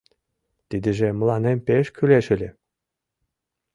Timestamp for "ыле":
2.35-2.49